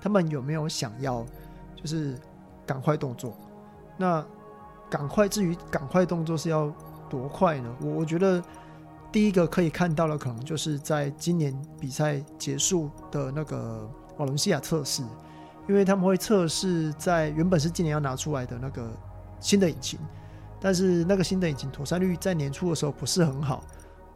[0.00, 1.26] 他们有没有想要
[1.74, 2.16] 就是
[2.64, 3.36] 赶快动作？
[3.96, 4.24] 那
[4.88, 6.72] 赶快，至于赶快动作是要
[7.10, 7.74] 多快呢？
[7.80, 8.40] 我我觉得
[9.12, 13.86] 第一个可以看到的，可能就是在今年比赛结束的那个
[14.16, 15.02] 瓦伦西亚测试，
[15.68, 18.90] 因为他们会测试在原本是今年要拿出来的那个
[19.38, 20.00] 新的引擎，
[20.58, 23.62] 但是那个新的引擎妥善率在年初的时候不是很好，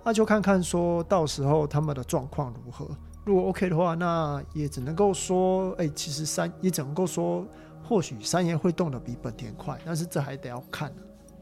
[0.02, 2.88] 那就看看说到时候他们的状况如何。
[3.26, 7.44] 如果 OK 的话，那也只能够说，哎、其实三也只能够说，
[7.84, 10.90] 或许三爷会动得比本田快，但是这还得要看、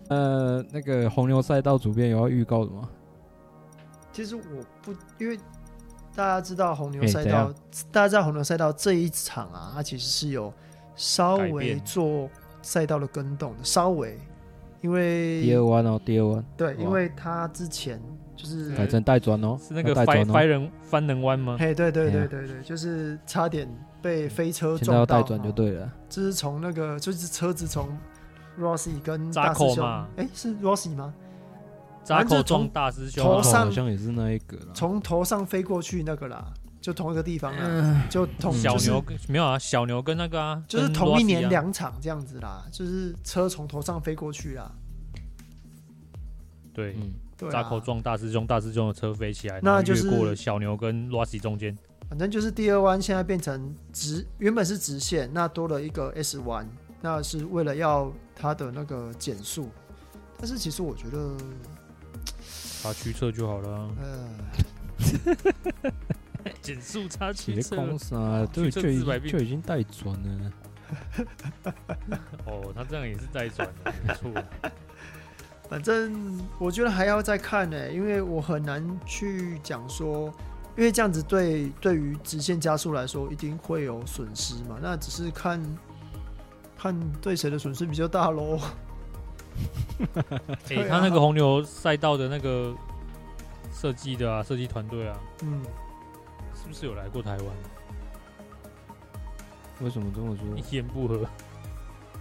[0.08, 2.88] 呃，那个红牛赛道主编有要预告的吗？
[4.14, 4.42] 其实我
[4.80, 5.36] 不，因为
[6.14, 7.54] 大家知道红牛赛道，欸、
[7.92, 10.50] 大家知道红牛赛道这一场啊，它其实是有
[10.96, 12.30] 稍微做
[12.62, 14.18] 赛道的更动的，稍微，
[14.80, 18.00] 因为第二弯哦，第二弯，对，因为它之前。
[18.36, 21.56] 就是改成带转哦，是那个翻翻人翻人弯吗？
[21.58, 23.66] 嘿，对对对对对，就是差点
[24.02, 25.06] 被飞车撞到。
[25.06, 25.88] 带转就对了。
[26.08, 27.96] 这是从那个，就是车子从
[28.58, 29.86] Rossi 跟大师兄，
[30.16, 31.14] 哎，是 Rossi 吗？
[32.04, 44.70] 扎口撞大师兄，头上好像也是那一个，从头上飞过去那个啦，就同一个地方啦，就同小牛没有啊，小牛跟那个啊，就是同一年两场这样子啦，就是车从头上飞过去啦。
[46.72, 46.96] 对。
[47.50, 51.76] 扎口撞大师兄，大师兄的车飞起来，那就是越过了小牛跟 Rossi 中间。
[52.08, 56.66] 反正就是第二弯现在变成直，原本是直线，那多了一个 S 弯，
[57.02, 59.68] 那是为了要它的那个减速。
[60.38, 61.36] 但是其实我觉得，
[62.84, 63.90] 差驱车就好了。
[66.44, 67.76] 呃，减速差驱侧，
[68.52, 70.52] 对，就已就已经带转了。
[72.44, 74.30] 哦，他这样也是带转的，没错。
[75.66, 80.26] 反正我觉得还要再看呢、欸，因为我很难去讲说，
[80.76, 84.78] 因为这样子对对于直线加速来说一定会有损失嘛。
[84.82, 85.58] 那只是看
[86.76, 88.60] 看对谁的损失比较大喽。
[90.70, 92.74] 哎、欸，他那个红牛赛道的那个
[93.72, 95.62] 设计的啊，设计团队啊，嗯，
[96.54, 97.46] 是不是有来过台湾？
[99.80, 100.44] 为什么这么说？
[100.56, 101.26] 一言不合，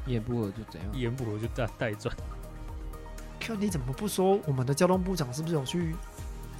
[0.06, 0.90] 一言不合就怎样？
[0.94, 2.16] 一言不合就带带转。
[3.60, 5.96] 你怎么不说我们的交通部长是不是有去，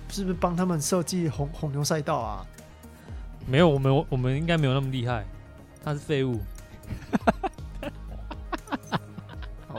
[0.10, 2.46] 是不是帮他们设计红红牛赛道啊？
[3.48, 5.26] 没有，我们我们应该没有那么厉害。
[5.84, 6.40] 他是废物，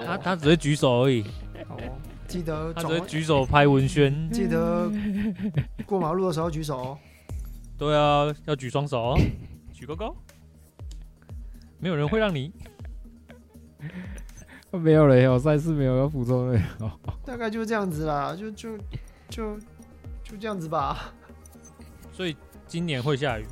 [0.05, 1.25] 他他只会举手而已。
[1.69, 1.77] 好，
[2.27, 4.31] 记得他只会举手拍文宣。
[4.31, 4.91] 记得
[5.87, 6.97] 过马路的时候举手。
[7.77, 9.17] 对啊，要举双手，
[9.73, 10.17] 举高高。
[11.79, 12.53] 没有人会让你。
[14.71, 16.61] 没有了，有赛事没有要补充的，
[17.25, 18.77] 大概就是这样子啦，就就
[19.29, 19.57] 就
[20.25, 21.13] 就这样子吧。
[22.13, 22.37] 所以
[22.67, 23.45] 今年会下雨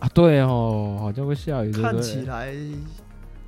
[0.00, 0.08] 啊？
[0.14, 1.70] 对哦，好像会下雨。
[1.72, 2.52] 看起来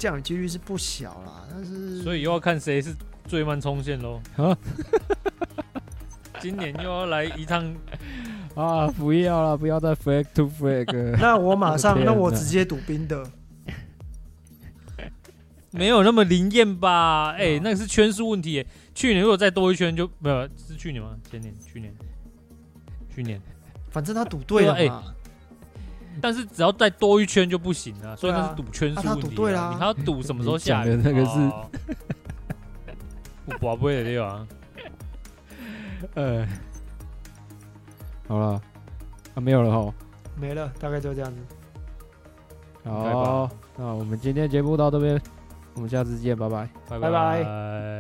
[0.01, 2.96] 降雨几率是不小啦，但是所以又要看谁是
[3.28, 4.18] 最慢冲线喽。
[4.36, 4.57] 啊！
[6.40, 7.76] 今年又要来一趟
[8.57, 8.88] 啊！
[8.88, 11.16] 不要了，不要再 fake to fake。
[11.20, 13.30] 那我马上，那我直接赌冰的。
[15.70, 17.32] 没有那么灵验吧？
[17.32, 18.66] 哎、欸，那个是圈数问题。
[18.94, 21.14] 去年如果再多一圈就没有，是去年吗？
[21.30, 21.55] 前年？
[21.70, 21.94] 去年？
[23.14, 23.38] 去年？
[23.90, 24.72] 反正他赌对了。
[24.72, 25.03] 哎、欸，
[26.20, 29.08] 但是只要再多一圈就不行了，所以那是赌圈数问题。
[29.08, 31.00] 啊啊、他赌对啦，你还要赌什么时候下雨？
[31.02, 31.38] 那个是
[33.46, 34.46] 我宝贝的地方？
[36.14, 36.46] 呃，
[38.28, 38.60] 好了，
[39.34, 39.92] 啊，没有了哈，
[40.36, 41.38] 没了，大概就这样子。
[42.84, 45.20] 好，那我们今天节目到这边。
[45.74, 47.90] 我们下次见，拜拜，拜拜。